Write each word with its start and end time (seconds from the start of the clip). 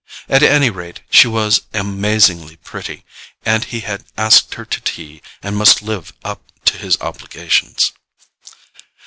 At 0.27 0.41
any 0.41 0.71
rate, 0.71 1.01
she 1.11 1.27
was 1.27 1.61
amazingly 1.75 2.55
pretty, 2.55 3.05
and 3.45 3.63
he 3.65 3.81
had 3.81 4.03
asked 4.17 4.55
her 4.55 4.65
to 4.65 4.81
tea 4.81 5.21
and 5.43 5.55
must 5.55 5.83
live 5.83 6.11
up 6.23 6.41
to 6.65 6.77
his 6.79 6.97
obligations. 7.01 7.91